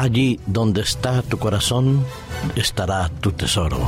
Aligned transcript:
Allí 0.00 0.40
donde 0.46 0.80
está 0.80 1.20
tu 1.20 1.36
corazón, 1.36 2.06
estará 2.56 3.10
tu 3.20 3.32
tesoro. 3.32 3.86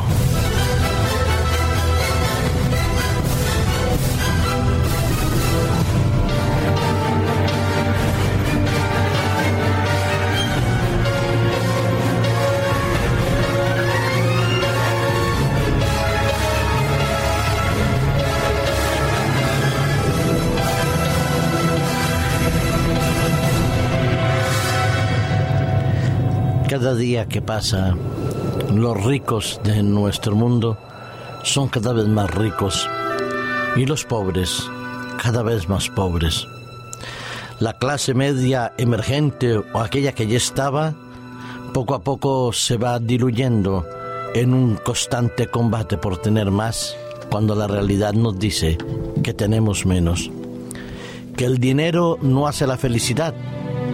Cada 26.83 26.97
día 26.97 27.29
que 27.29 27.41
pasa, 27.41 27.97
los 28.75 29.05
ricos 29.05 29.61
de 29.63 29.85
nuestro 29.85 30.35
mundo 30.35 30.77
son 31.45 31.69
cada 31.69 31.93
vez 31.93 32.09
más 32.09 32.29
ricos 32.35 32.89
y 33.77 33.87
los 33.87 34.05
pobres 34.05 34.69
cada 35.23 35.45
vez 35.45 35.69
más 35.69 35.89
pobres. 35.91 36.45
La 37.61 37.75
clase 37.75 38.15
media 38.15 38.73
emergente 38.79 39.59
o 39.59 39.79
aquella 39.79 40.11
que 40.11 40.27
ya 40.27 40.37
estaba, 40.37 40.93
poco 41.73 41.95
a 41.95 42.03
poco 42.03 42.53
se 42.53 42.79
va 42.79 42.99
diluyendo 42.99 43.87
en 44.35 44.53
un 44.53 44.75
constante 44.75 45.47
combate 45.47 45.99
por 45.99 46.17
tener 46.17 46.51
más 46.51 46.97
cuando 47.31 47.55
la 47.55 47.69
realidad 47.69 48.13
nos 48.13 48.41
dice 48.41 48.77
que 49.23 49.33
tenemos 49.33 49.87
menos. 49.87 50.33
Que 51.37 51.45
el 51.45 51.59
dinero 51.59 52.19
no 52.23 52.49
hace 52.49 52.67
la 52.67 52.77
felicidad, 52.77 53.35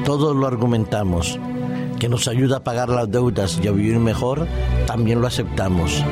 todos 0.07 0.35
lo 0.35 0.47
argumentamos 0.47 1.39
que 1.99 2.09
nos 2.09 2.29
ayuda 2.29 2.59
a 2.59 2.65
pagar 2.65 2.89
las 2.89 3.11
deudas 3.11 3.61
y 3.63 3.69
a 3.69 3.73
vivir 3.73 3.99
mejor, 3.99 4.47
también 4.87 5.21
lo 5.21 5.27
aceptamos. 5.27 6.05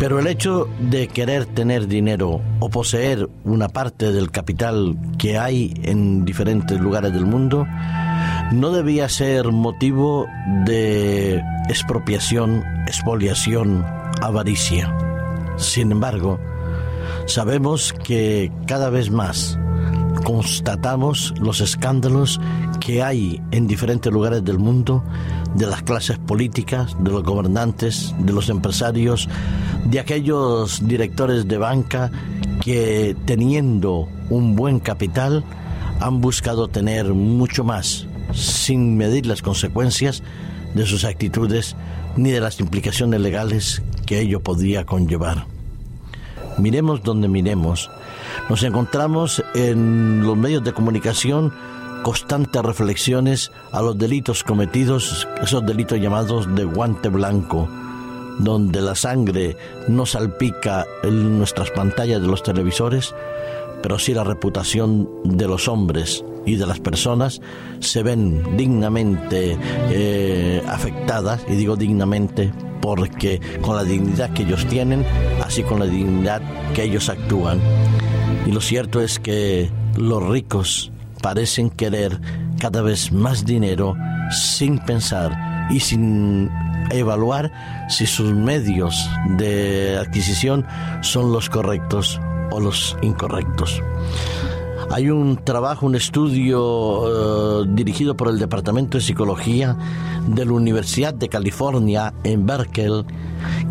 Pero 0.00 0.20
el 0.20 0.28
hecho 0.28 0.68
de 0.78 1.08
querer 1.08 1.46
tener 1.46 1.88
dinero 1.88 2.40
o 2.60 2.70
poseer 2.70 3.28
una 3.44 3.68
parte 3.68 4.12
del 4.12 4.30
capital 4.30 4.96
que 5.18 5.38
hay 5.38 5.74
en 5.82 6.24
diferentes 6.24 6.78
lugares 6.78 7.12
del 7.12 7.26
mundo 7.26 7.66
no 8.52 8.70
debía 8.70 9.08
ser 9.08 9.50
motivo 9.50 10.26
de 10.64 11.42
expropiación, 11.68 12.64
expoliación, 12.86 13.84
avaricia. 14.22 14.96
Sin 15.56 15.90
embargo, 15.90 16.38
sabemos 17.26 17.92
que 17.92 18.52
cada 18.66 18.90
vez 18.90 19.10
más 19.10 19.58
constatamos 20.28 21.32
los 21.40 21.62
escándalos 21.62 22.38
que 22.80 23.02
hay 23.02 23.40
en 23.50 23.66
diferentes 23.66 24.12
lugares 24.12 24.44
del 24.44 24.58
mundo 24.58 25.02
de 25.54 25.64
las 25.64 25.82
clases 25.82 26.18
políticas, 26.18 26.94
de 27.00 27.10
los 27.10 27.22
gobernantes, 27.22 28.14
de 28.18 28.34
los 28.34 28.50
empresarios, 28.50 29.26
de 29.86 29.98
aquellos 30.00 30.86
directores 30.86 31.48
de 31.48 31.56
banca 31.56 32.10
que 32.62 33.16
teniendo 33.24 34.06
un 34.28 34.54
buen 34.54 34.80
capital 34.80 35.44
han 35.98 36.20
buscado 36.20 36.68
tener 36.68 37.14
mucho 37.14 37.64
más 37.64 38.06
sin 38.34 38.98
medir 38.98 39.24
las 39.24 39.40
consecuencias 39.40 40.22
de 40.74 40.84
sus 40.84 41.06
actitudes 41.06 41.74
ni 42.18 42.32
de 42.32 42.40
las 42.40 42.60
implicaciones 42.60 43.22
legales 43.22 43.82
que 44.04 44.20
ello 44.20 44.40
podría 44.40 44.84
conllevar. 44.84 45.46
Miremos 46.58 47.02
donde 47.02 47.28
miremos, 47.28 47.90
nos 48.48 48.62
encontramos 48.62 49.42
en 49.54 50.26
los 50.26 50.36
medios 50.36 50.64
de 50.64 50.72
comunicación 50.72 51.52
constantes 52.02 52.62
reflexiones 52.62 53.52
a 53.72 53.82
los 53.82 53.96
delitos 53.98 54.42
cometidos, 54.44 55.28
esos 55.42 55.64
delitos 55.64 56.00
llamados 56.00 56.52
de 56.54 56.64
guante 56.64 57.08
blanco, 57.08 57.68
donde 58.38 58.80
la 58.80 58.94
sangre 58.94 59.56
no 59.88 60.06
salpica 60.06 60.86
en 61.02 61.38
nuestras 61.38 61.70
pantallas 61.70 62.20
de 62.20 62.28
los 62.28 62.42
televisores, 62.42 63.14
pero 63.82 63.98
sí 63.98 64.14
la 64.14 64.24
reputación 64.24 65.08
de 65.24 65.46
los 65.46 65.68
hombres 65.68 66.24
y 66.46 66.56
de 66.56 66.66
las 66.66 66.80
personas 66.80 67.40
se 67.80 68.02
ven 68.02 68.56
dignamente 68.56 69.56
eh, 69.90 70.62
afectadas, 70.66 71.44
y 71.48 71.54
digo 71.54 71.76
dignamente 71.76 72.52
porque 72.80 73.40
con 73.60 73.76
la 73.76 73.84
dignidad 73.84 74.32
que 74.32 74.44
ellos 74.44 74.66
tienen, 74.66 75.04
así 75.44 75.62
con 75.62 75.78
la 75.78 75.86
dignidad 75.86 76.40
que 76.74 76.84
ellos 76.84 77.08
actúan. 77.08 77.60
Y 78.46 78.52
lo 78.52 78.60
cierto 78.60 79.00
es 79.00 79.18
que 79.18 79.70
los 79.96 80.26
ricos 80.26 80.90
parecen 81.20 81.70
querer 81.70 82.20
cada 82.58 82.82
vez 82.82 83.12
más 83.12 83.44
dinero 83.44 83.94
sin 84.30 84.78
pensar 84.78 85.68
y 85.70 85.80
sin 85.80 86.50
evaluar 86.90 87.52
si 87.88 88.06
sus 88.06 88.32
medios 88.32 89.08
de 89.36 89.98
adquisición 89.98 90.66
son 91.02 91.32
los 91.32 91.50
correctos 91.50 92.20
o 92.50 92.60
los 92.60 92.96
incorrectos. 93.02 93.82
Hay 94.90 95.10
un 95.10 95.36
trabajo, 95.36 95.84
un 95.84 95.94
estudio 95.94 97.62
eh, 97.62 97.66
dirigido 97.68 98.16
por 98.16 98.28
el 98.28 98.38
Departamento 98.38 98.96
de 98.96 99.04
Psicología 99.04 99.76
de 100.26 100.46
la 100.46 100.52
Universidad 100.52 101.12
de 101.12 101.28
California 101.28 102.14
en 102.24 102.46
Berkeley, 102.46 103.04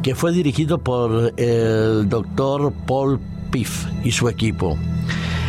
que 0.03 0.13
fue 0.13 0.31
dirigido 0.31 0.77
por 0.77 1.33
el 1.37 2.07
doctor 2.07 2.71
Paul 2.85 3.19
Piff 3.51 3.87
y 4.03 4.11
su 4.11 4.29
equipo. 4.29 4.77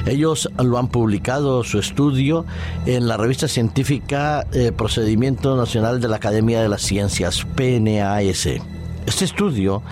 Ellos 0.06 0.48
lo 0.58 0.78
han 0.78 0.88
publicado, 0.88 1.62
su 1.64 1.78
estudio, 1.78 2.46
en 2.86 3.06
la 3.06 3.18
revista 3.18 3.46
científica 3.46 4.46
eh, 4.52 4.72
Procedimiento 4.72 5.54
Nacional 5.54 6.00
de 6.00 6.08
la 6.08 6.16
Academia 6.16 6.62
de 6.62 6.70
las 6.70 6.80
Ciencias, 6.80 7.46
PNAS. 7.56 8.77
Este 9.06 9.24
estudio 9.24 9.82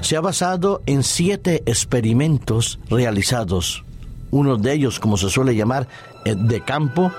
se 0.00 0.16
ha 0.16 0.20
basado 0.20 0.82
en 0.86 1.02
siete 1.02 1.62
experimentos 1.66 2.78
realizados, 2.90 3.84
uno 4.30 4.56
de 4.56 4.72
ellos, 4.72 4.98
como 5.00 5.16
se 5.16 5.30
suele 5.30 5.54
llamar, 5.54 5.88
eh, 6.24 6.34
de 6.36 6.60
campo 6.60 7.12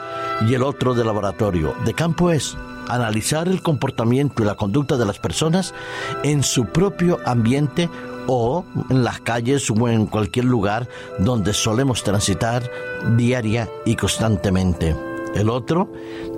y 0.47 0.53
el 0.53 0.64
otro 0.64 0.94
de 0.94 1.06
laboratorio. 1.06 1.74
De 1.86 1.94
campo 1.94 2.31
es 2.31 2.58
analizar 2.90 3.47
el 3.47 3.62
comportamiento 3.62 4.44
y 4.44 4.46
la 4.46 4.56
conducta 4.56 4.97
de 4.97 5.06
las 5.06 5.20
personas 5.20 5.74
en 6.24 6.44
su 6.44 6.66
propio 6.66 7.20
ambiente 7.26 7.90
o 8.28 8.66
en 8.90 9.03
las 9.03 9.20
calles 9.22 9.70
o 9.70 9.88
en 9.88 10.06
cualquier 10.06 10.46
lugar 10.46 10.88
donde 11.20 11.53
solemos 11.53 12.03
transitar 12.03 12.70
diaria 13.16 13.70
y 13.86 13.96
constantemente. 13.96 15.16
El 15.38 15.52
otro 15.52 15.92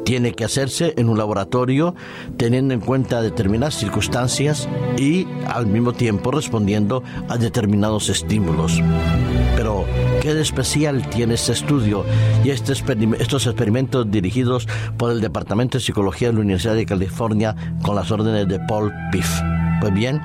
tiene 0.04 0.34
que 0.34 0.44
hacerse 0.44 0.94
en 0.98 1.08
un 1.08 1.18
laboratorio 1.18 1.96
teniendo 2.36 2.74
en 2.74 2.82
cuenta 2.82 3.22
determinadas 3.22 3.76
circunstancias 3.76 4.68
y 4.98 5.26
al 5.48 5.68
mismo 5.68 5.94
tiempo 5.94 6.32
respondiendo 6.32 7.02
a 7.30 7.38
determinados 7.38 8.10
estímulos. 8.10 8.82
Pero, 9.56 9.86
¿qué 10.22 10.34
de 10.34 10.42
especial 10.42 11.10
tiene 11.10 11.36
este 11.36 11.54
estudio 11.54 12.04
y 12.44 12.50
este 12.50 12.74
estos 12.74 13.48
experimentos 13.48 14.12
dirigidos 14.12 14.68
por 14.98 15.12
el 15.12 15.22
Departamento 15.22 15.78
de 15.78 15.84
Psicología 15.84 16.28
de 16.28 16.34
la 16.34 16.42
Universidad 16.42 16.76
de 16.76 16.86
California 16.86 17.56
con 17.82 17.96
las 17.96 18.12
órdenes 18.12 18.50
de 18.50 18.60
Paul 18.68 18.92
Piff? 19.14 19.30
Pues 19.80 19.94
bien, 19.94 20.22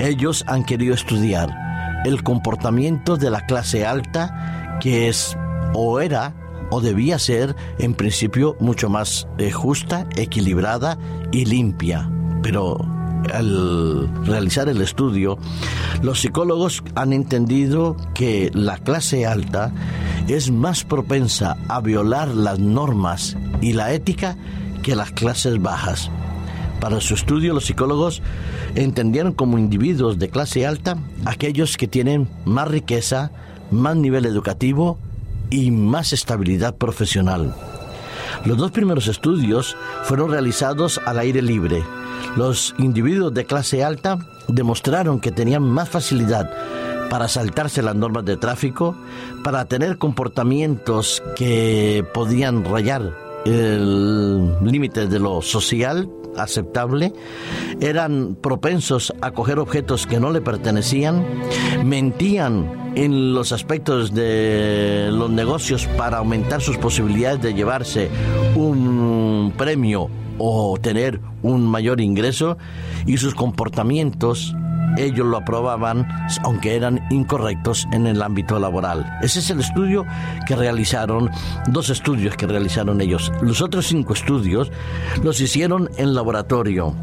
ellos 0.00 0.44
han 0.48 0.64
querido 0.64 0.92
estudiar 0.92 1.50
el 2.04 2.24
comportamiento 2.24 3.16
de 3.16 3.30
la 3.30 3.46
clase 3.46 3.86
alta, 3.86 4.78
que 4.80 5.08
es 5.08 5.36
o 5.72 6.00
era 6.00 6.34
o 6.72 6.80
debía 6.80 7.18
ser 7.18 7.54
en 7.78 7.92
principio 7.92 8.56
mucho 8.58 8.88
más 8.88 9.28
eh, 9.36 9.50
justa, 9.50 10.06
equilibrada 10.16 10.98
y 11.30 11.44
limpia. 11.44 12.10
Pero 12.42 12.78
al 13.30 14.08
realizar 14.24 14.70
el 14.70 14.80
estudio, 14.80 15.36
los 16.00 16.22
psicólogos 16.22 16.82
han 16.94 17.12
entendido 17.12 17.96
que 18.14 18.50
la 18.54 18.78
clase 18.78 19.26
alta 19.26 19.70
es 20.28 20.50
más 20.50 20.84
propensa 20.84 21.58
a 21.68 21.80
violar 21.82 22.28
las 22.28 22.58
normas 22.58 23.36
y 23.60 23.74
la 23.74 23.92
ética 23.92 24.38
que 24.82 24.96
las 24.96 25.12
clases 25.12 25.60
bajas. 25.60 26.10
Para 26.80 27.02
su 27.02 27.12
estudio, 27.12 27.52
los 27.52 27.66
psicólogos 27.66 28.22
entendieron 28.74 29.34
como 29.34 29.58
individuos 29.58 30.18
de 30.18 30.30
clase 30.30 30.66
alta 30.66 30.96
aquellos 31.26 31.76
que 31.76 31.86
tienen 31.86 32.28
más 32.46 32.66
riqueza, 32.66 33.30
más 33.70 33.94
nivel 33.94 34.24
educativo 34.24 34.98
y 35.52 35.70
más 35.70 36.12
estabilidad 36.12 36.76
profesional. 36.76 37.54
Los 38.44 38.56
dos 38.56 38.70
primeros 38.70 39.06
estudios 39.06 39.76
fueron 40.04 40.30
realizados 40.30 41.00
al 41.06 41.18
aire 41.18 41.42
libre. 41.42 41.84
Los 42.36 42.74
individuos 42.78 43.34
de 43.34 43.44
clase 43.44 43.84
alta 43.84 44.18
demostraron 44.48 45.20
que 45.20 45.30
tenían 45.30 45.62
más 45.62 45.90
facilidad 45.90 46.50
para 47.10 47.28
saltarse 47.28 47.82
las 47.82 47.94
normas 47.94 48.24
de 48.24 48.38
tráfico, 48.38 48.96
para 49.44 49.66
tener 49.66 49.98
comportamientos 49.98 51.22
que 51.36 52.04
podían 52.14 52.64
rayar 52.64 53.12
el 53.44 54.64
límite 54.64 55.06
de 55.06 55.18
lo 55.18 55.42
social 55.42 56.08
aceptable, 56.38 57.12
eran 57.80 58.36
propensos 58.40 59.12
a 59.20 59.32
coger 59.32 59.58
objetos 59.58 60.06
que 60.06 60.18
no 60.18 60.30
le 60.30 60.40
pertenecían, 60.40 61.22
mentían 61.84 62.81
en 62.94 63.34
los 63.34 63.52
aspectos 63.52 64.12
de 64.14 65.08
los 65.12 65.30
negocios 65.30 65.86
para 65.96 66.18
aumentar 66.18 66.60
sus 66.60 66.76
posibilidades 66.76 67.40
de 67.42 67.54
llevarse 67.54 68.10
un 68.54 69.52
premio 69.56 70.10
o 70.38 70.78
tener 70.80 71.20
un 71.42 71.66
mayor 71.66 72.00
ingreso 72.00 72.58
y 73.06 73.16
sus 73.16 73.34
comportamientos 73.34 74.54
ellos 74.98 75.26
lo 75.26 75.38
aprobaban 75.38 76.06
aunque 76.42 76.76
eran 76.76 77.00
incorrectos 77.10 77.86
en 77.92 78.06
el 78.06 78.20
ámbito 78.22 78.58
laboral. 78.58 79.18
Ese 79.22 79.38
es 79.38 79.50
el 79.50 79.60
estudio 79.60 80.04
que 80.46 80.56
realizaron, 80.56 81.30
dos 81.68 81.90
estudios 81.90 82.36
que 82.36 82.46
realizaron 82.46 83.00
ellos. 83.00 83.32
Los 83.40 83.62
otros 83.62 83.86
cinco 83.86 84.12
estudios 84.12 84.70
los 85.22 85.40
hicieron 85.40 85.88
en 85.96 86.14
laboratorio. 86.14 86.94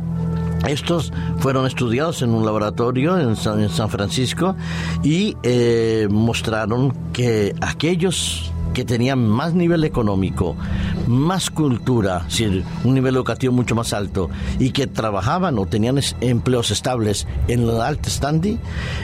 Estos 0.67 1.13
fueron 1.39 1.65
estudiados 1.65 2.21
en 2.21 2.31
un 2.31 2.45
laboratorio 2.45 3.19
en 3.19 3.35
San, 3.35 3.89
Francisco 3.89 4.55
y 5.03 5.35
eh, 5.43 6.07
mostraron 6.09 6.93
que 7.13 7.55
aquellos 7.61 8.51
que 8.73 8.85
tenían 8.85 9.27
más 9.27 9.53
nivel 9.53 9.83
económico, 9.83 10.55
más 11.07 11.49
cultura, 11.49 12.25
un 12.83 12.93
nivel 12.93 13.15
educativo 13.15 13.51
mucho 13.51 13.75
más 13.75 13.93
alto, 13.93 14.29
y 14.59 14.71
que 14.71 14.87
trabajaban 14.87 15.57
o 15.57 15.65
tenían 15.65 15.99
empleos 16.21 16.71
estables 16.71 17.27
en 17.47 17.61
el 17.61 17.81
alt 17.81 18.05
standing, 18.05 18.59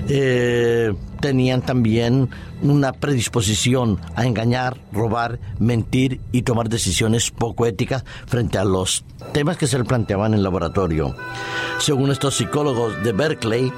eh, 0.08 0.94
tenían 1.26 1.64
también 1.64 2.30
una 2.62 2.94
predisposición 2.94 4.00
a 4.14 4.28
engañar, 4.28 4.78
robar, 4.92 5.40
mentir 5.58 6.22
y 6.32 6.44
tomar 6.44 6.70
decisiones 6.70 7.32
poco 7.32 7.66
éticas 7.66 8.06
frente 8.28 8.60
a 8.60 8.64
los 8.64 9.04
temas 9.34 9.58
que 9.58 9.66
se 9.66 9.80
le 9.80 9.86
planteaban 9.86 10.34
en 10.34 10.38
el 10.38 10.44
laboratorio. 10.44 11.16
Según 11.80 12.12
estos 12.12 12.36
psicólogos 12.38 13.04
de 13.04 13.12
Berkeley, 13.12 13.74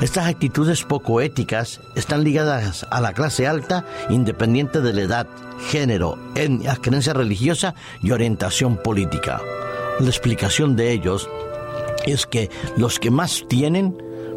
estas 0.00 0.28
actitudes 0.28 0.84
poco 0.84 1.20
éticas 1.20 1.80
están 1.96 2.22
ligadas 2.22 2.86
a 2.88 3.00
la 3.00 3.14
clase 3.14 3.48
alta 3.48 3.84
independiente 4.08 4.80
de 4.80 4.92
la 4.92 5.00
edad, 5.00 5.26
género, 5.72 6.20
etnia, 6.36 6.76
creencia 6.76 7.14
religiosa 7.14 7.74
y 8.00 8.12
orientación 8.12 8.76
política. 8.76 9.40
La 9.98 10.08
explicación 10.08 10.76
de 10.76 10.92
ellos 10.92 11.28
es 12.06 12.26
que 12.26 12.48
los 12.76 13.00
que 13.00 13.10
más 13.10 13.44
tienen 13.48 13.96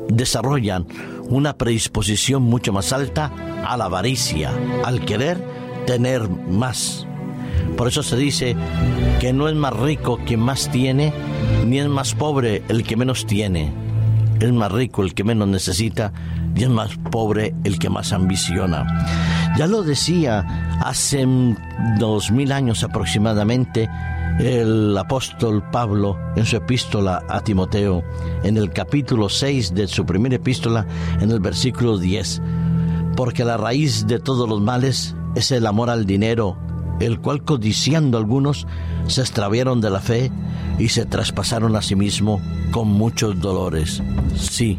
desarrollan 0.10 0.88
una 1.30 1.57
predisposición 1.57 2.44
mucho 2.44 2.74
más 2.74 2.94
alta 2.94 3.31
a 3.66 3.75
la 3.78 3.86
avaricia, 3.86 4.52
al 4.84 5.06
querer 5.06 5.44
tener 5.86 6.30
más. 6.30 7.07
Por 7.78 7.88
eso 7.88 8.04
se 8.04 8.16
dice 8.16 8.56
que 9.19 9.34
no 9.34 9.48
es 9.48 9.56
más 9.56 9.74
rico 9.74 10.19
quien 10.25 10.40
más 10.40 10.69
tiene, 10.72 11.13
ni 11.66 11.80
es 11.80 11.88
más 11.88 12.13
pobre 12.13 12.63
el 12.69 12.84
que 12.84 12.96
menos 12.96 13.25
tiene 13.25 13.86
es 14.40 14.52
más 14.52 14.72
rico 14.72 15.04
el 15.04 15.13
que 15.13 15.24
menos 15.24 15.48
necesita 15.48 16.12
y 16.56 16.63
es 16.63 16.69
más 16.69 16.98
pobre 17.12 17.54
el 17.63 17.80
que 17.80 17.90
más 17.90 18.12
ambiciona. 18.13 18.86
Ya 19.57 19.68
lo 19.68 19.84
decía 19.84 20.80
hace 20.84 21.25
dos 21.98 22.30
mil 22.30 22.52
años 22.52 22.84
aproximadamente 22.84 23.90
el 24.40 24.98
apóstol 24.98 25.63
Pablo 25.72 26.19
en 26.36 26.46
su 26.46 26.57
epístola 26.57 27.24
a 27.30 27.40
Timoteo, 27.40 28.04
en 28.44 28.57
el 28.57 28.72
capítulo 28.72 29.30
6 29.30 29.74
de 29.74 29.88
su 29.88 30.06
primera 30.06 30.36
epístola, 30.36 30.86
en 31.22 31.31
el 31.31 31.40
versículo 31.40 31.98
10, 31.98 32.42
porque 33.16 33.46
la 33.46 33.56
raíz 33.56 34.06
de 34.07 34.19
todos 34.19 34.50
los 34.50 34.60
males 34.60 35.16
es 35.36 35.52
el 35.52 35.66
amor 35.66 35.90
al 35.90 36.06
dinero, 36.06 36.57
el 37.00 37.22
cual 37.22 37.44
codiciando 37.44 38.18
algunos 38.18 38.68
se 39.07 39.22
extraviaron 39.22 39.80
de 39.80 39.90
la 39.90 40.02
fe 40.02 40.31
y 40.80 40.90
se 40.90 41.06
traspasaron 41.06 41.78
a 41.78 41.81
sí 41.81 41.96
mismo 41.96 42.42
con 42.72 42.90
muchos 42.90 43.40
dolores. 43.40 44.04
Sí, 44.36 44.78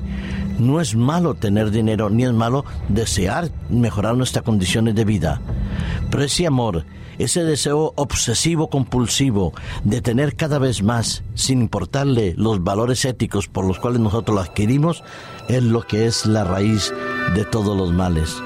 no 0.58 0.80
es 0.80 0.96
malo 0.96 1.34
tener 1.34 1.70
dinero 1.70 2.10
ni 2.10 2.24
es 2.24 2.32
malo 2.32 2.64
desear 2.88 3.50
mejorar 3.68 4.16
nuestras 4.16 4.44
condiciones 4.44 4.94
de 4.94 5.04
vida, 5.04 5.40
pero 6.10 6.24
ese 6.24 6.46
amor, 6.46 6.84
ese 7.18 7.44
deseo 7.44 7.92
obsesivo 7.96 8.68
compulsivo 8.68 9.52
de 9.84 10.00
tener 10.00 10.36
cada 10.36 10.58
vez 10.58 10.82
más, 10.82 11.22
sin 11.34 11.62
importarle 11.62 12.34
los 12.36 12.62
valores 12.62 13.04
éticos 13.04 13.48
por 13.48 13.64
los 13.64 13.78
cuales 13.78 14.00
nosotros 14.00 14.34
lo 14.34 14.40
adquirimos, 14.40 15.02
es 15.48 15.62
lo 15.62 15.82
que 15.82 16.06
es 16.06 16.26
la 16.26 16.44
raíz 16.44 16.92
de 17.34 17.44
todos 17.44 17.76
los 17.76 17.92
males. 17.92 18.36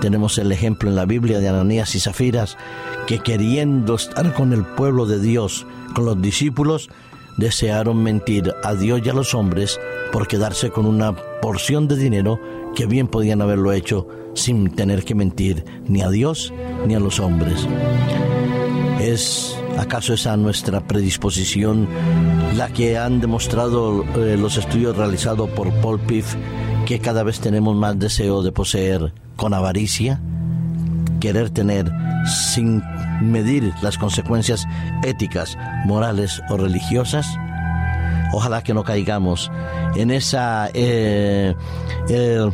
Tenemos 0.00 0.38
el 0.38 0.50
ejemplo 0.50 0.88
en 0.88 0.96
la 0.96 1.04
Biblia 1.04 1.40
de 1.40 1.48
Ananías 1.48 1.94
y 1.94 2.00
Zafiras, 2.00 2.56
que 3.06 3.18
queriendo 3.18 3.96
estar 3.96 4.32
con 4.32 4.54
el 4.54 4.64
pueblo 4.64 5.04
de 5.04 5.20
Dios, 5.20 5.66
con 5.94 6.06
los 6.06 6.22
discípulos, 6.22 6.88
desearon 7.40 8.02
mentir 8.02 8.54
a 8.62 8.74
Dios 8.74 9.00
y 9.04 9.08
a 9.08 9.14
los 9.14 9.34
hombres 9.34 9.80
por 10.12 10.28
quedarse 10.28 10.70
con 10.70 10.86
una 10.86 11.16
porción 11.40 11.88
de 11.88 11.96
dinero 11.96 12.38
que 12.76 12.86
bien 12.86 13.08
podían 13.08 13.42
haberlo 13.42 13.72
hecho 13.72 14.06
sin 14.34 14.70
tener 14.70 15.04
que 15.04 15.14
mentir 15.14 15.64
ni 15.88 16.02
a 16.02 16.10
Dios 16.10 16.52
ni 16.86 16.94
a 16.94 17.00
los 17.00 17.18
hombres. 17.18 17.66
¿Es 19.00 19.56
acaso 19.78 20.12
esa 20.12 20.36
nuestra 20.36 20.86
predisposición 20.86 21.88
la 22.56 22.68
que 22.68 22.98
han 22.98 23.20
demostrado 23.20 24.04
eh, 24.16 24.36
los 24.38 24.58
estudios 24.58 24.96
realizados 24.96 25.48
por 25.50 25.72
Paul 25.80 25.98
Piff 26.00 26.34
que 26.86 26.98
cada 26.98 27.22
vez 27.22 27.40
tenemos 27.40 27.74
más 27.74 27.98
deseo 27.98 28.42
de 28.42 28.52
poseer 28.52 29.14
con 29.36 29.54
avaricia? 29.54 30.20
Querer 31.18 31.50
tener 31.50 31.90
sin 32.52 32.82
medir 33.20 33.72
las 33.82 33.98
consecuencias 33.98 34.66
éticas, 35.02 35.56
morales 35.86 36.42
o 36.48 36.56
religiosas? 36.56 37.26
Ojalá 38.32 38.62
que 38.62 38.74
no 38.74 38.84
caigamos 38.84 39.50
en 39.96 40.10
esa 40.10 40.70
eh, 40.72 41.54
eh, 42.08 42.50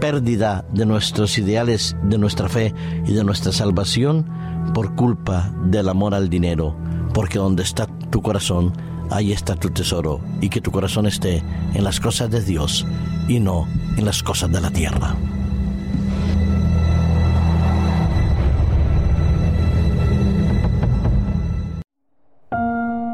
pérdida 0.00 0.64
de 0.72 0.86
nuestros 0.86 1.36
ideales, 1.38 1.96
de 2.04 2.18
nuestra 2.18 2.48
fe 2.48 2.72
y 3.06 3.12
de 3.12 3.24
nuestra 3.24 3.52
salvación 3.52 4.26
por 4.72 4.94
culpa 4.94 5.52
del 5.64 5.88
amor 5.88 6.14
al 6.14 6.28
dinero, 6.28 6.76
porque 7.12 7.38
donde 7.38 7.64
está 7.64 7.86
tu 8.10 8.22
corazón, 8.22 8.72
ahí 9.10 9.32
está 9.32 9.56
tu 9.56 9.70
tesoro, 9.70 10.20
y 10.40 10.48
que 10.48 10.60
tu 10.60 10.70
corazón 10.70 11.06
esté 11.06 11.42
en 11.74 11.82
las 11.82 11.98
cosas 11.98 12.30
de 12.30 12.42
Dios 12.42 12.86
y 13.28 13.40
no 13.40 13.66
en 13.96 14.04
las 14.04 14.22
cosas 14.22 14.52
de 14.52 14.60
la 14.60 14.70
tierra. 14.70 15.16